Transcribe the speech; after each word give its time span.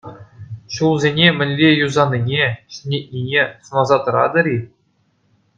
Ҫулсене 0.75 1.27
мӗнле 1.41 1.69
юсанине, 1.85 2.47
ҫӗнетнине 2.73 3.43
сӑнаса 3.69 3.97
тӑратӑр-и? 4.09 4.59